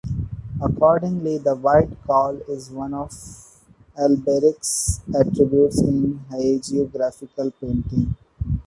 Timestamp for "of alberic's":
2.91-4.99